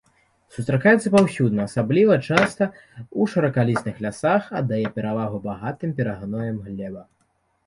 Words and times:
Сустракаецца 0.53 1.09
паўсюдна, 1.15 1.61
асабліва 1.69 2.15
часта 2.29 2.63
ў 2.69 3.21
шыракалістых 3.35 4.01
лясах, 4.07 4.43
аддае 4.61 4.81
перавагу 4.97 5.37
багатым 5.49 5.89
перагноем 6.03 6.57
глебам. 6.67 7.07